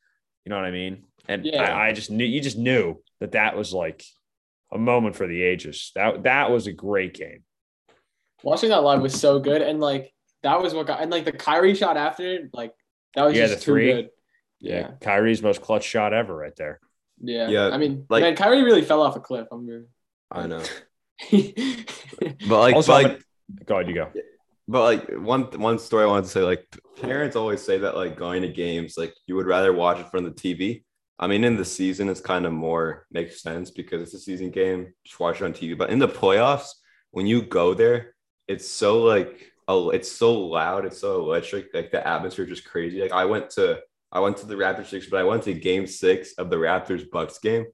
[0.46, 1.06] You know what I mean?
[1.30, 1.64] And Yeah.
[1.64, 4.04] I, I just knew you just knew that that was like
[4.72, 5.92] a moment for the ages.
[5.96, 7.44] That that was a great game.
[8.44, 10.14] Watching that live was so good, and like
[10.44, 12.74] that was what got and like the Kyrie shot after it, like
[13.16, 14.10] that was Yeah, just the too good.
[14.60, 16.80] Yeah, Yeah, Kyrie's most clutch shot ever, right there.
[17.22, 17.48] yeah.
[17.48, 19.48] Yeah, I mean, like- man, Kyrie really fell off a cliff.
[19.52, 19.86] I'm really.
[20.30, 20.64] I know,
[21.32, 23.24] but like, Also, but, I'm like, gonna-
[23.66, 24.12] go ahead, you go.
[24.68, 26.66] but like one one story I wanted to say, like
[27.02, 30.24] parents always say that like going to games, like you would rather watch it from
[30.24, 30.84] the TV.
[31.20, 34.52] I mean, in the season, it's kind of more makes sense because it's a season
[34.52, 34.94] game.
[35.04, 35.76] Just watch it on TV.
[35.78, 36.70] But in the playoffs,
[37.12, 38.14] when you go there,
[38.48, 41.74] it's so like oh, it's so loud, it's so electric.
[41.74, 43.02] Like the atmosphere is just crazy.
[43.02, 43.80] Like I went to
[44.12, 47.10] I went to the Raptors six, but I went to Game Six of the Raptors
[47.10, 47.66] Bucks game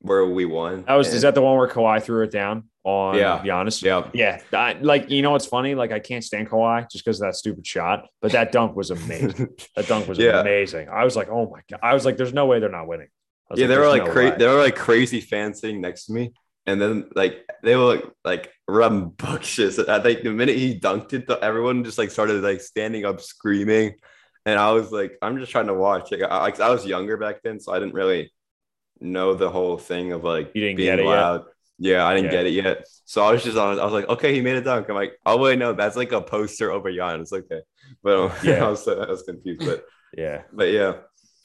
[0.00, 0.84] where we won.
[0.86, 3.40] That was is that the one where Kawhi threw it down on Yeah.
[3.44, 3.82] Giannis?
[3.82, 4.08] yeah.
[4.14, 5.74] Yeah, I, like you know what's funny?
[5.74, 8.90] Like I can't stand Kawhi just because of that stupid shot, but that dunk was
[8.90, 9.48] amazing.
[9.76, 10.40] that dunk was Yeah.
[10.40, 10.88] amazing.
[10.88, 11.80] I was like, oh my god!
[11.82, 13.08] I was like, there's no way they're not winning.
[13.54, 14.36] Yeah, they were like no crazy.
[14.36, 16.32] They were like crazy fans sitting next to me,
[16.66, 19.78] and then like they were like like rambunctious.
[19.78, 23.20] I think the minute he dunked it, the, everyone just like started like standing up
[23.20, 23.94] screaming,
[24.46, 26.10] and I was like, I'm just trying to watch.
[26.12, 28.32] Like I, like, I was younger back then, so I didn't really
[29.00, 31.06] know the whole thing of like You didn't being get it yet?
[31.06, 31.44] loud.
[31.78, 32.30] Yeah, I didn't Yeah.
[32.30, 32.86] get it yet.
[33.04, 33.78] So I was just on.
[33.78, 34.88] I was like, okay, he made a dunk.
[34.88, 37.32] I'm like, oh wait, no, that's like a poster over Giannis.
[37.32, 37.60] Okay,
[38.02, 38.64] but um, Yeah.
[38.64, 39.64] I was I was confused.
[39.64, 39.84] But
[40.16, 40.94] Yeah, but yeah,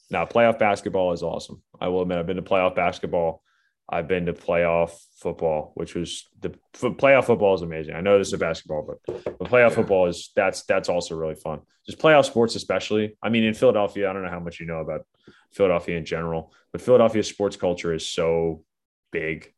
[0.10, 1.62] now playoff basketball is awesome.
[1.80, 3.44] I will admit, I've been to playoff basketball.
[3.89, 7.96] I've been to playoff football, which was the playoff football is amazing.
[7.96, 9.76] I know this is basketball, but the playoff Yeah.
[9.76, 11.62] football is that's that's also really fun.
[11.86, 13.17] Just playoff sports, especially.
[13.22, 15.06] I mean, in Philadelphia, I don't know how much you know about
[15.52, 18.63] Philadelphia in general, but Philadelphia sports culture is so
[19.12, 19.54] big.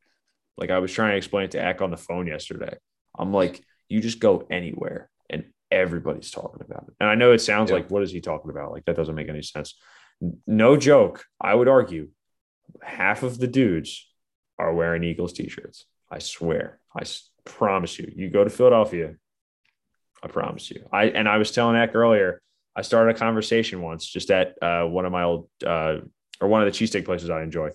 [0.58, 2.76] Like I was trying to explain it to Eck on the phone yesterday.
[3.18, 6.96] I'm like, you just go anywhere and everybody's talking about it.
[7.00, 7.78] And I know it sounds Yeah.
[7.78, 8.72] like, what is he talking about?
[8.72, 9.78] Like that doesn't make any sense.
[10.48, 11.26] No joke.
[11.40, 12.10] I would argue
[12.82, 14.10] half of the dudes
[14.58, 15.86] are wearing Eagles t-shirts.
[16.10, 16.80] I swear.
[16.96, 17.04] I
[17.44, 18.12] promise you.
[18.16, 19.16] You go to Philadelphia.
[20.24, 20.88] I promise you.
[20.92, 22.42] I and I was telling Eck earlier.
[22.76, 25.98] I started a conversation once just at uh, one of my old uh,
[26.42, 27.70] or one of the cheesesteak places I enjoy,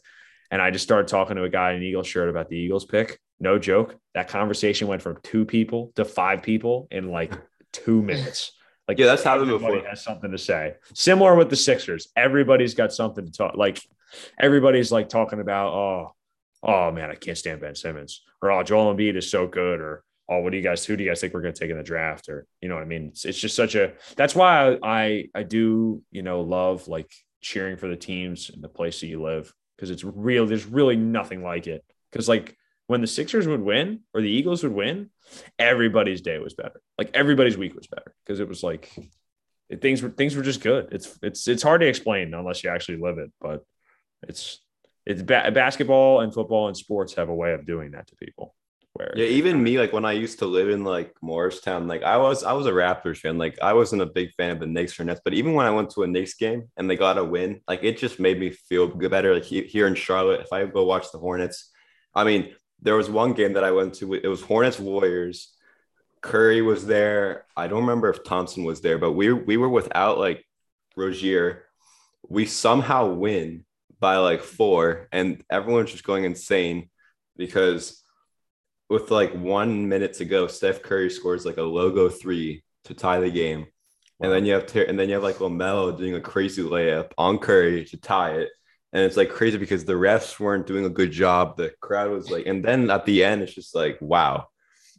[0.51, 2.85] and I just started talking to a guy in an Eagles shirt about the Eagles
[2.85, 3.19] pick.
[3.39, 3.97] No joke.
[4.15, 7.33] That conversation went from two people to five people in like
[7.73, 8.53] two minutes.
[8.87, 9.89] Like Yeah, that's happened everybody before.
[9.89, 10.75] Has something to say.
[10.95, 12.09] Similar with the Sixers.
[12.17, 13.57] Everybody's got something to talk.
[13.57, 13.81] Like
[14.39, 15.73] everybody's like talking about.
[15.73, 16.15] Oh,
[16.63, 18.23] oh man, I can't stand Ben Simmons.
[18.43, 19.81] Or oh, Joel Embiid is so good.
[19.81, 20.85] Or oh, what do you guys?
[20.85, 22.29] Who do you guys think we're going to take in the draft?
[22.29, 23.09] Or you know what I mean?
[23.09, 23.93] It's, it's just such a.
[24.17, 28.63] That's why I, I I do you know love like cheering for the teams and
[28.63, 30.47] the place that you live because it's real.
[30.47, 31.85] There's really nothing like it.
[32.11, 35.11] Because like when the Sixers would win or the Eagles would win,
[35.59, 36.81] everybody's day was better.
[36.99, 38.93] Like everybody's week was better because it was like
[39.69, 40.89] it, things were things were just good.
[40.93, 43.65] It's it's it's hard to explain unless you actually live it, but
[44.23, 44.61] it's
[45.11, 48.55] it's ba- basketball and football and sports have a way of doing that to people.
[48.93, 52.17] Where Yeah, even me, like when I used to live in like Morristown, like I
[52.17, 53.37] was I was a Raptors fan.
[53.37, 55.71] Like I wasn't a big fan of the Knicks or Nets, but even when I
[55.71, 58.51] went to a Knicks game and they got a win, like it just made me
[58.51, 59.35] feel better.
[59.35, 61.71] Like here in Charlotte, if I go watch the Hornets,
[62.15, 64.15] I mean, there was one game that I went to.
[64.15, 65.55] It was Hornets Warriors.
[66.21, 67.47] Curry was there.
[67.57, 70.45] I don't remember if Thompson was there, but we we were without like
[70.97, 71.65] Rozier.
[72.29, 73.65] We somehow win
[74.01, 76.89] by like four, and everyone's just going insane
[77.37, 78.03] because
[78.89, 83.21] with like one minute to go, Steph Curry scores like a logo three to tie
[83.21, 83.67] the game.
[84.21, 87.13] And then you have Ter- and then you have like LaMelo doing a crazy layup
[87.17, 88.51] on Curry to tie it.
[88.93, 91.57] And it's like crazy because the refs weren't doing a good job.
[91.57, 94.49] The crowd was like, and then at the end, it's just like, wow.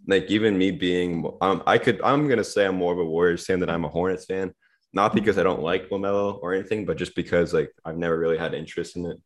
[0.07, 3.45] Like even me being, um, I could, I'm gonna say I'm more of a Warriors
[3.45, 4.53] fan than I'm a Hornets fan.
[4.93, 8.37] Not because I don't like LaMelo or anything, but just because like I've never really
[8.37, 9.17] had interest in it.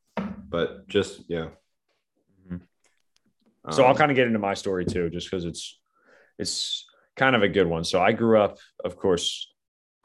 [0.48, 1.50] But just yeah.
[2.48, 2.62] Mhm.
[3.72, 5.80] So I'll Um, kind of get into my story too, just because it's
[6.38, 7.84] it's kind of a good one.
[7.84, 9.52] So I grew up, of course,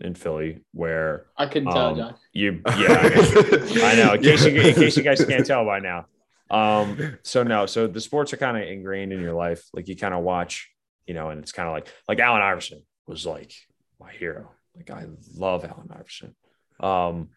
[0.01, 2.15] in Philly, where I couldn't tell, um, John.
[2.33, 3.01] you yeah,
[3.83, 4.15] I know.
[4.15, 6.07] In case you in case you guys can't tell by now.
[6.51, 9.63] Um, so no, so the sports are kind of ingrained in your life.
[9.75, 10.71] Like you kind of watch,
[11.07, 13.53] you know, and it's kind of like like Allen Iverson was like
[14.01, 14.51] my hero.
[14.81, 16.35] Like I love Allen Iverson.
[16.81, 17.29] Um,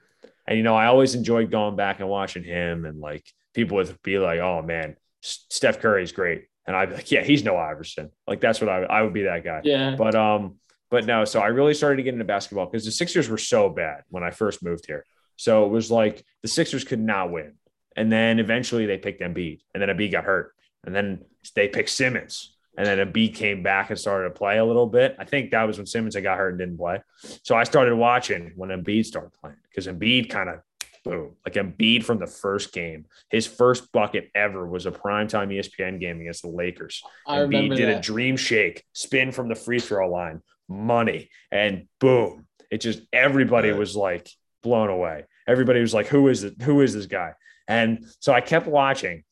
[0.48, 4.02] and you know, I always enjoyed going back and watching him, and like people would
[4.02, 7.58] be like, "Oh man, Steph Curry is great," and I'd be like, "Yeah, he's no
[7.58, 9.62] Iverson." Like that's what I I would be that guy.
[9.64, 9.96] Yeah.
[9.98, 10.56] But um,
[10.90, 13.70] but no, so I really started to get into basketball because the Sixers were so
[13.70, 15.06] bad when I first moved here.
[15.38, 17.54] So it was like the Sixers could not win.
[17.96, 20.54] And then eventually they picked Embiid, and then Embiid got hurt.
[20.86, 21.26] And then
[21.56, 22.53] they picked Simmons.
[22.76, 25.16] And then Embiid came back and started to play a little bit.
[25.20, 27.02] I think that was when Simmons had got hurt and didn't play.
[27.44, 30.62] So I started watching when Embiid started playing because Embiid kind of
[31.04, 33.06] boom, like Embiid from the first game.
[33.30, 37.04] His first bucket ever was a primetime ESPN game against the Lakers.
[37.28, 42.48] I Embiid did a dream shake, spin from the free throw line, money, and boom.
[42.72, 44.28] It just everybody was like
[44.64, 45.26] blown away.
[45.48, 46.62] Everybody was like, "Who is it?
[46.62, 47.34] Who is this guy?"
[47.68, 49.24] And so I kept watching,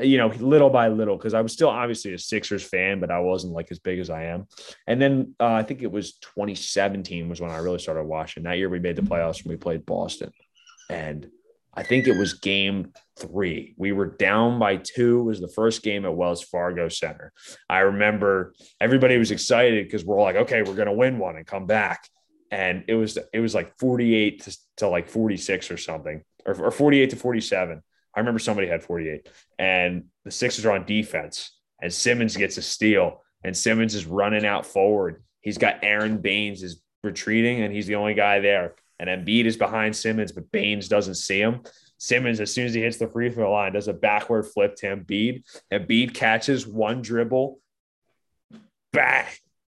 [0.00, 3.20] you know, little by little, because I was still obviously a Sixers fan, but I
[3.20, 4.46] wasn't like as big as I am.
[4.86, 8.42] And then uh, I think it was 2017 was when I really started watching.
[8.42, 10.32] That year we made the playoffs and we played Boston,
[10.90, 11.28] and
[11.78, 13.74] I think it was game three.
[13.76, 15.20] We were down by two.
[15.20, 17.32] It was the first game at Wells Fargo Center.
[17.70, 21.46] I remember everybody was excited because we're all like, okay, we're gonna win one and
[21.46, 22.08] come back.
[22.50, 26.70] And it was it was like 48 to, to like 46 or something, or, or
[26.72, 27.82] 48 to 47.
[28.18, 29.28] I remember somebody had 48,
[29.60, 34.44] and the Sixers are on defense, and Simmons gets a steal, and Simmons is running
[34.44, 35.22] out forward.
[35.40, 38.74] He's got Aron Baynes is retreating, and he's the only guy there.
[38.98, 41.60] And Embiid is behind Simmons, but Baynes doesn't see him.
[41.98, 44.96] Simmons, as soon as he hits the free throw line, does a backward flip to
[44.96, 45.44] Embiid.
[45.72, 47.60] Embiid catches one dribble,
[48.92, 49.26] bang,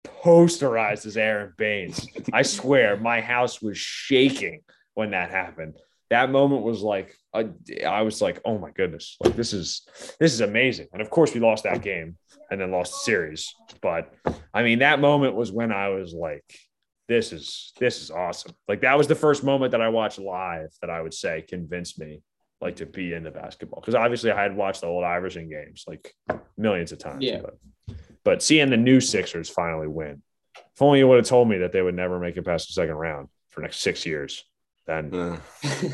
[0.06, 2.08] posterizes Aron Baynes.
[2.32, 4.62] I swear, my house was shaking
[4.94, 5.74] when that happened.
[6.10, 9.88] That moment was like, I, I was like, oh my goodness, like this is
[10.20, 10.88] this is amazing.
[10.94, 12.18] And of course, we lost that game
[12.50, 13.54] and then lost the series.
[13.82, 14.14] But
[14.54, 16.44] I mean, that moment was when I was like,
[17.08, 18.54] this is this is awesome.
[18.68, 22.00] Like that was the first moment that I watched live that I would say convinced
[22.00, 22.22] me
[22.60, 26.14] like to be into basketball because obviously I had watched the old Iverson games like
[26.58, 27.24] millions of times.
[27.24, 27.42] Yeah.
[27.42, 27.58] But,
[28.24, 30.22] but seeing the new Sixers finally win,
[30.58, 32.74] if only you would have told me that they would never make it past the
[32.74, 34.44] second round for next six years,
[34.88, 35.38] then uh,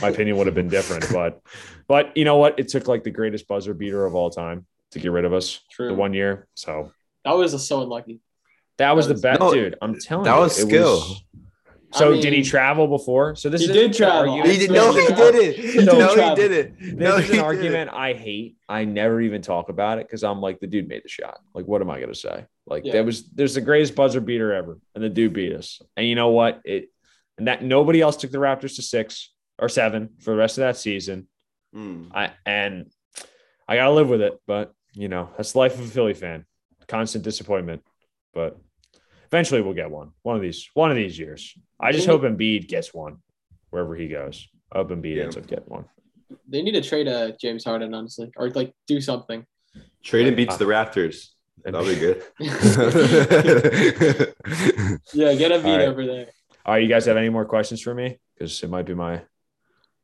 [0.02, 1.12] my opinion would have been different.
[1.12, 1.42] But
[1.88, 2.60] but you know what?
[2.60, 5.60] It took like the greatest buzzer beater of all time to get rid of us
[5.72, 5.88] True.
[5.88, 6.48] the one year.
[6.56, 6.92] So
[7.26, 8.22] That was so unlucky.
[8.78, 9.76] that was That the best, No, dude.
[9.82, 11.02] I'm telling that you, that was it skill.
[11.94, 13.36] so I did he travel before?
[13.36, 14.44] So this He is did travel.
[14.44, 15.56] he did, no, he He didn't.
[15.76, 16.36] did No, he travel.
[16.36, 16.80] didn't.
[16.80, 18.58] This No, is he an argument I hate.
[18.70, 21.40] I never even talk about it because I'm like, the dude made the shot.
[21.56, 22.46] Like, what am I gonna say?
[22.68, 22.94] Like, Yeah.
[22.94, 25.82] that was there's the greatest buzzer beater ever, and the dude beat us.
[25.98, 26.62] And you know what?
[26.66, 26.90] It
[27.38, 30.62] and that nobody else took the Raptors to six or seven for the rest of
[30.64, 31.28] that season.
[31.76, 32.12] Mm.
[32.14, 32.92] I and
[33.68, 36.46] I gotta live with it, but you know, that's the life of a Philly fan.
[36.88, 37.82] Constant disappointment.
[38.34, 38.58] But
[39.28, 40.12] eventually we'll get one.
[40.22, 41.54] One of these, one of these years.
[41.80, 43.18] I just hope Embiid gets one
[43.72, 44.48] wherever he goes.
[44.72, 45.24] I hope Embiid Yeah.
[45.24, 45.86] ends up getting one.
[46.48, 49.46] They need to trade uh, James Harden, honestly, or like do something.
[49.74, 51.30] Trade Trading beats the Raptors.
[51.64, 52.24] That'll be good.
[55.14, 55.88] Yeah, get a beat All right.
[55.88, 56.28] over there.
[56.66, 58.20] All right, you guys have any more questions for me?
[58.38, 59.22] Because it might be my,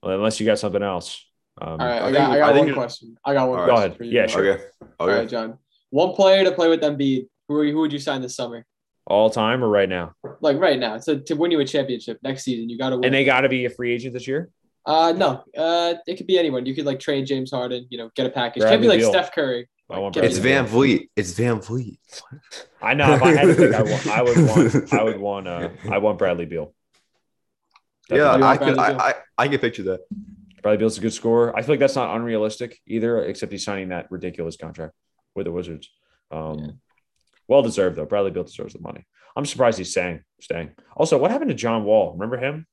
[0.04, 1.26] well, unless you got something else.
[1.62, 3.16] Um, All right, I, I got, I got I one it- question.
[3.26, 3.72] I got one All right.
[3.74, 4.14] question Go for ahead.
[4.14, 4.20] you.
[4.20, 4.54] Yeah, sure.
[4.54, 4.64] okay.
[5.00, 5.14] Okay.
[5.20, 5.58] right, John.
[5.92, 7.28] One player to play with Embiid.
[7.48, 8.66] Who are you, who would you sign this summer?
[9.08, 10.14] All time or right now?
[10.42, 13.06] Like right now, so to win you a championship next season, you got to win.
[13.06, 14.50] And they got to be a free agent this year?
[14.86, 16.66] uh, no, uh, it could be anyone.
[16.66, 17.88] You could like trade James Harden.
[17.90, 18.62] You know, get a package.
[18.62, 19.10] Bradley Can't be like Beal.
[19.12, 19.68] Steph Curry.
[19.92, 20.74] I want Give me It's Van Beal.
[20.74, 21.10] Vliet.
[21.16, 21.98] It's VanVleet.
[22.82, 23.14] I know.
[23.14, 24.94] If I had to pick, I, want, I would want.
[24.94, 25.48] I would want.
[25.48, 26.74] Uh, I want Bradley Beal.
[28.10, 28.78] Yeah, I want could.
[28.78, 30.02] I, I I can picture that.
[30.62, 31.56] Bradley Beal's a good scorer.
[31.56, 34.94] I feel like that's not unrealistic either, except he's signing that ridiculous contract
[35.36, 35.90] with the Wizards.
[36.32, 36.68] Um, Yeah.
[37.48, 38.06] Well deserved though.
[38.06, 39.06] Bradley Beal deserves the money.
[39.36, 40.22] I'm surprised he's staying.
[40.42, 40.72] Staying.
[40.96, 42.14] Also, what happened to John Wall?
[42.14, 42.68] Remember him?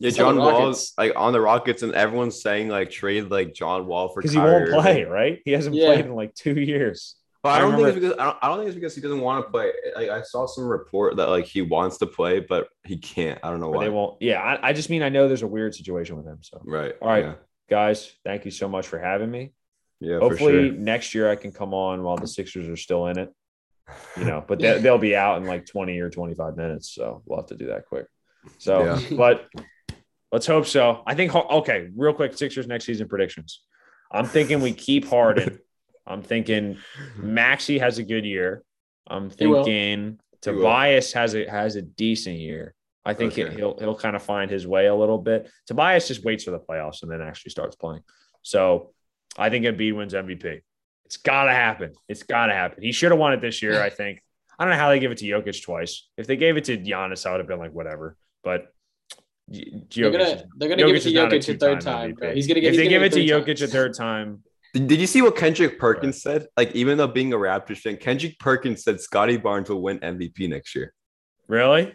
[0.00, 3.86] Yeah, John the Wall's like on the Rockets, and everyone's saying like trade like John
[3.86, 5.40] Wall for Because he won't play, right?
[5.44, 5.86] He hasn't Yeah.
[5.86, 7.16] played in like two years.
[7.42, 9.00] But I I don't think it's because I don't, I don't think it's because he
[9.00, 9.72] doesn't want to play.
[9.96, 13.38] Like I saw some report that like he wants to play, but he can't.
[13.42, 13.84] I don't know Or why.
[13.84, 14.20] they won't.
[14.20, 16.38] Yeah, I, I just mean I know there's a weird situation with him.
[16.42, 16.94] So, Right.
[17.00, 17.24] All right.
[17.24, 17.34] Yeah.
[17.68, 19.52] guys, thank you so much for having me.
[20.00, 20.18] Yeah.
[20.18, 20.72] Hopefully for sure.
[20.72, 23.30] next year I can come on while the Sixers are still in it.
[24.18, 26.90] You know, but they, they'll be out in like 20 or 25 minutes.
[26.94, 28.06] So we'll have to do that quick.
[28.58, 29.16] So, Yeah.
[29.16, 29.46] but
[30.32, 31.02] let's hope so.
[31.06, 33.60] I think, okay, real quick Sixers next season predictions.
[34.10, 35.58] I'm thinking we keep Harden.
[36.06, 36.78] I'm thinking
[37.16, 38.64] Maxey has a good year.
[39.06, 42.74] I'm thinking Tobias has a has a decent year.
[43.04, 43.54] I think Okay.
[43.54, 45.50] he'll he'll kind of find his way a little bit.
[45.66, 48.02] Tobias just waits for the playoffs and then actually starts playing.
[48.42, 48.92] So
[49.38, 50.60] I think Embiid wins MVP.
[51.04, 51.92] It's got to happen.
[52.08, 52.82] It's got to happen.
[52.82, 53.80] He should have won it this year.
[53.80, 54.22] I think.
[54.58, 56.08] I don't know how they give it to Jokic twice.
[56.16, 58.16] If they gave it to Giannis, I would have been like whatever.
[58.44, 58.72] But
[59.52, 62.32] G- They're gonna they're gonna give it to Jokic a two-time third time, bro.
[62.34, 62.74] He's gonna get.
[62.74, 63.62] If they give it to Jokic times.
[63.62, 64.42] a third time,
[64.74, 66.46] Did, did you see what Kendrick Perkins said?
[66.56, 70.48] Like, even though being a Raptors fan, Kendrick Perkins said Scottie Barnes will win MVP
[70.48, 70.94] next year.
[71.48, 71.94] really?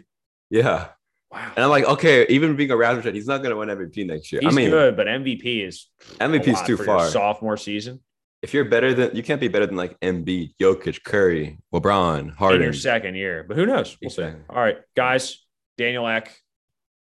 [0.50, 0.88] Yeah.
[1.32, 1.52] Wow.
[1.56, 4.06] And I'm like, okay, even being a Raptors fan, he's not going to win MVP
[4.06, 4.40] next year.
[4.42, 5.88] He's I mean, good, but MVP is
[6.20, 7.08] MVP is too far.
[7.08, 7.98] Sophomore season
[8.42, 12.28] If you're better than, you can't be better than like Embiid, Jokic, Curry, LeBron, Harden.
[12.28, 12.62] in Harden.
[12.62, 13.96] your second year, but who knows?
[14.00, 14.22] We'll see.
[14.22, 15.42] All right, guys.
[15.76, 16.34] Daniel Eck,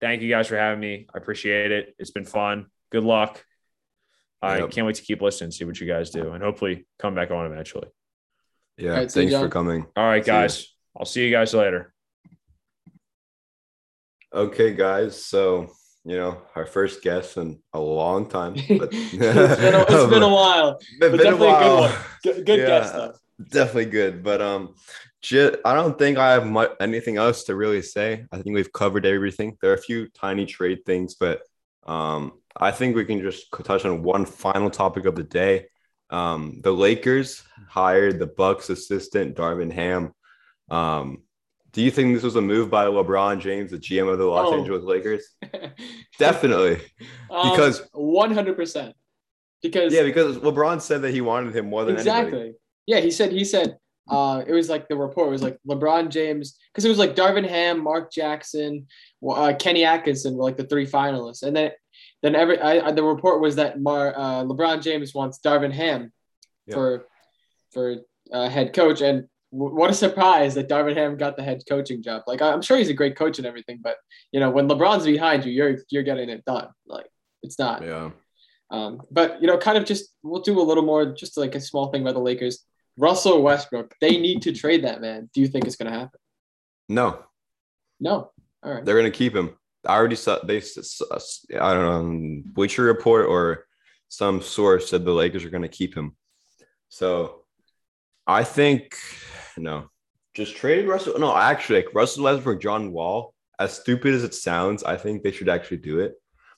[0.01, 1.07] thank you guys for having me.
[1.15, 1.95] I appreciate it.
[1.99, 2.67] It's been fun.
[2.91, 3.45] Good luck.
[4.43, 4.71] I Yep.
[4.71, 7.47] can't wait to keep listening, see what you guys do, and hopefully come back on
[7.47, 7.89] eventually.
[8.77, 8.91] Yeah.
[8.93, 9.87] All right, see you, thanks for coming.
[9.97, 10.41] All right, See ya.
[10.43, 10.67] guys.
[10.97, 11.93] I'll see you guys later.
[14.35, 15.25] Okay, guys.
[15.25, 15.69] So,
[16.05, 18.55] you know, our first guest in a long time.
[18.69, 20.79] But it's been a, it's been a while.
[21.01, 21.81] Been- but been a definitely a good while.
[21.81, 21.93] one.
[22.23, 22.67] Good, good Yeah.
[22.67, 23.15] guess though.
[23.51, 24.23] Definitely good.
[24.23, 24.75] But um
[25.23, 28.27] J- I don't think I have much anything else to really say.
[28.31, 29.57] I think we've covered everything.
[29.61, 31.43] There are a few tiny trade things, but
[31.87, 35.67] um I think we can just touch on one final topic of the day.
[36.09, 40.13] Um, the Lakers hired the Bucks assistant Darvin Ham.
[40.71, 41.23] Um,
[41.73, 44.49] do you think this was a move by LeBron James, the GM of the Los
[44.51, 44.59] Oh.
[44.59, 45.27] Angeles Lakers?
[46.19, 46.81] Definitely,
[47.29, 48.95] because Um, one hundred percent.
[49.63, 52.33] Because yeah, because LeBron said that he wanted him more than exactly.
[52.33, 52.55] anybody.
[52.87, 53.77] Yeah, he said he said
[54.09, 57.47] uh it was like the report was like LeBron James because it was like Darvin
[57.49, 58.87] Ham, Mark Jackson,
[59.29, 61.71] uh, Kenny Atkinson were like the three finalists, and then
[62.23, 66.13] then every I, the report was that Mar, uh, LeBron James wants Darvin Ham
[66.75, 67.07] for
[67.73, 67.97] for
[68.33, 72.03] uh, head coach, and w- what a surprise that Darvin Ham got the head coaching
[72.03, 72.23] job.
[72.27, 73.97] Like I- I'm sure he's a great coach and everything, but
[74.33, 76.69] you know when LeBron's behind you, you're you're getting it done.
[76.87, 77.07] Like
[77.43, 77.83] it's not.
[77.83, 78.11] Yeah.
[78.71, 81.61] Um, but you know, kind of just we'll do a little more, just like a
[81.61, 82.65] small thing about the Lakers.
[82.97, 85.29] Russell Westbrook, they need to trade that man.
[85.35, 86.21] Do you think it's going to happen?
[86.89, 87.25] No,
[88.01, 88.31] No.
[88.63, 88.85] All right.
[88.85, 89.57] they're gonna keep him.
[89.87, 90.57] I already saw they.
[90.59, 93.67] I don't know, um, Bleacher Report or
[94.09, 96.17] some source said the Lakers are gonna keep him.
[96.89, 97.45] So,
[98.27, 98.97] I think
[99.57, 99.91] no,
[100.35, 101.19] just trade Russell.
[101.19, 103.35] No, actually, like Russell Westbrook, John Wall.
[103.59, 106.15] As stupid as it sounds, I think they should actually do it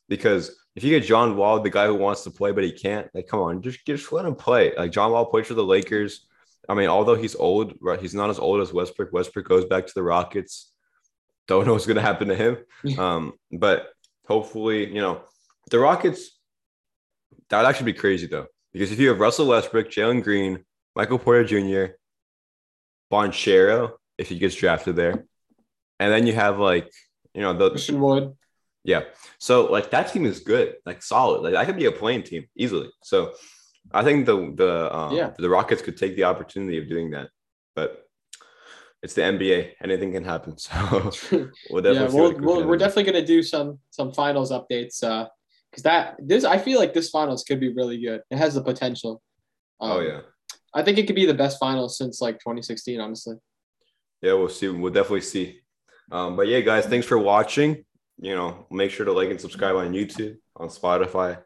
[0.08, 3.08] because if you get John Wall, the guy who wants to play but he can't,
[3.14, 4.72] like come on, just just let him play.
[4.76, 6.26] Like John Wall played for the Lakers.
[6.68, 8.00] I mean, although he's old, right?
[8.00, 9.12] He's not as old as Westbrook.
[9.12, 10.70] Westbrook goes back to the Rockets.
[11.46, 12.58] Don't know what's going to happen to him.
[12.98, 13.88] Um, but
[14.26, 15.22] hopefully, you know,
[15.70, 16.38] the Rockets,
[17.48, 18.46] that would actually be crazy though.
[18.72, 21.94] Because if you have Russell Westbrook, Jalen Green, Michael Porter Jr.,
[23.10, 25.24] Banchero, if he gets drafted there,
[25.98, 26.90] and then you have like,
[27.34, 28.34] you know, the Christian Wood.
[28.84, 29.04] yeah.
[29.38, 31.42] So like that team is good, like solid.
[31.42, 32.90] Like that could be a playing team easily.
[33.02, 33.32] So
[33.92, 35.32] I think the the um, Yeah.
[35.38, 37.28] the Rockets could take the opportunity of doing that,
[37.74, 38.04] but
[39.02, 39.72] it's the NBA.
[39.82, 40.56] Anything can happen.
[40.66, 40.72] So
[41.70, 41.94] we'll definitely.
[41.94, 45.02] yeah, we'll, the we'll, we're definitely going to do some some finals updates.
[45.02, 45.28] Uh,
[45.70, 48.22] because that this I feel like this finals could be really good.
[48.30, 49.22] It has the potential.
[49.80, 50.20] Um, Oh yeah,
[50.74, 53.00] I think it could be the best finals since like 2016.
[53.00, 53.36] Honestly.
[54.22, 54.32] yeah.
[54.32, 54.68] We'll see.
[54.68, 55.60] We'll definitely see.
[56.10, 57.84] Um, but yeah, guys, thanks for watching.
[58.20, 61.38] You know, make sure to like and subscribe on YouTube, on Spotify,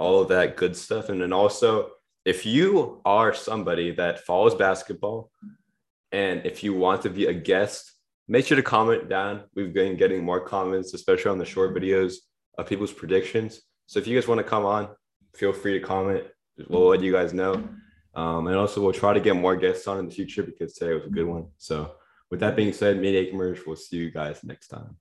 [0.00, 1.10] all of that good stuff.
[1.10, 1.90] And then also,
[2.24, 5.30] if you are somebody that follows basketball
[6.10, 7.92] and if you want to be a guest,
[8.26, 9.44] make sure to comment down.
[9.54, 12.14] We've been getting more comments, especially on the short videos
[12.56, 13.60] of people's predictions.
[13.86, 14.88] So if you guys want to come on,
[15.36, 16.24] feel free to comment.
[16.68, 17.62] We'll let you guys know.
[18.14, 20.94] Um, and also, we'll try to get more guests on in the future because today
[20.94, 21.46] was a good one.
[21.58, 21.92] So,
[22.30, 24.96] with that being said, me and Merge, we'll see you guys next time.